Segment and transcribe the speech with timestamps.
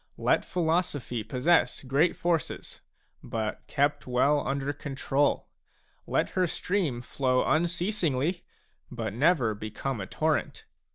[0.17, 2.81] Let philosophy possess great forces,
[3.21, 5.47] but kept well under control;
[6.07, 8.41] let her stream flow un ceasingly,
[8.89, 10.65] but never become a torrent.